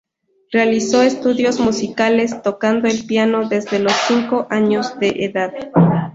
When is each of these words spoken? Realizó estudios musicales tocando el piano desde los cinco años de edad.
Realizó 0.51 1.03
estudios 1.03 1.59
musicales 1.59 2.41
tocando 2.41 2.87
el 2.87 3.05
piano 3.05 3.47
desde 3.47 3.77
los 3.77 3.93
cinco 4.07 4.47
años 4.49 4.97
de 4.97 5.09
edad. 5.25 5.53